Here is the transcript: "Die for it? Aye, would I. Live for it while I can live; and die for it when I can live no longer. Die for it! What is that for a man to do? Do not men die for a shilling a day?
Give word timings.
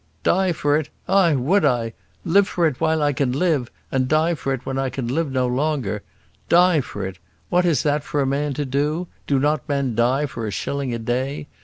"Die 0.23 0.51
for 0.51 0.77
it? 0.77 0.89
Aye, 1.07 1.35
would 1.35 1.63
I. 1.63 1.93
Live 2.25 2.47
for 2.47 2.65
it 2.65 2.81
while 2.81 3.03
I 3.03 3.13
can 3.13 3.31
live; 3.33 3.69
and 3.91 4.07
die 4.07 4.33
for 4.33 4.51
it 4.51 4.65
when 4.65 4.79
I 4.79 4.89
can 4.89 5.07
live 5.07 5.31
no 5.31 5.45
longer. 5.45 6.01
Die 6.49 6.81
for 6.81 7.05
it! 7.05 7.19
What 7.49 7.65
is 7.67 7.83
that 7.83 8.03
for 8.03 8.19
a 8.19 8.25
man 8.25 8.55
to 8.55 8.65
do? 8.65 9.07
Do 9.27 9.37
not 9.37 9.69
men 9.69 9.93
die 9.93 10.25
for 10.25 10.47
a 10.47 10.51
shilling 10.51 10.91
a 10.91 10.97
day? 10.97 11.45